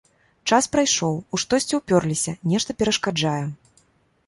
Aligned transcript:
Час 0.53 0.67
прайшоў, 0.75 1.13
у 1.35 1.41
штосьці 1.43 1.79
ўпёрліся, 1.81 2.35
нешта 2.55 2.69
перашкаджае. 2.83 3.39